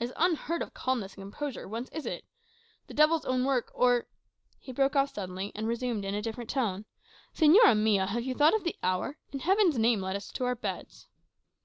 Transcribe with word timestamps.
This 0.00 0.12
unheard 0.16 0.62
of 0.62 0.74
calmness 0.74 1.14
and 1.14 1.22
composure, 1.22 1.68
whence 1.68 1.88
is 1.90 2.06
it? 2.06 2.24
The 2.88 2.92
devil's 2.94 3.24
own 3.24 3.44
work, 3.44 3.70
or" 3.72 4.08
he 4.58 4.72
broke 4.72 4.96
off 4.96 5.14
suddenly 5.14 5.52
and 5.54 5.68
resumed 5.68 6.04
in 6.04 6.12
a 6.12 6.20
different 6.20 6.50
tone, 6.50 6.86
"Señora 7.32 7.78
mia, 7.80 8.06
have 8.08 8.24
you 8.24 8.34
thought 8.34 8.52
of 8.56 8.64
the 8.64 8.74
hour? 8.82 9.18
In 9.30 9.38
Heaven's 9.38 9.78
name, 9.78 10.00
let 10.00 10.16
us 10.16 10.32
to 10.32 10.44
our 10.44 10.56
beds!" 10.56 11.06